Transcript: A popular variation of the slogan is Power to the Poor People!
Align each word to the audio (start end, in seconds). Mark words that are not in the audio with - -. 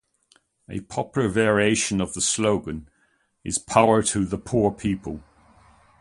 A 0.67 0.79
popular 0.79 1.27
variation 1.29 2.01
of 2.01 2.15
the 2.15 2.21
slogan 2.21 2.89
is 3.43 3.59
Power 3.59 4.01
to 4.01 4.25
the 4.25 4.39
Poor 4.39 4.71
People! 4.71 5.21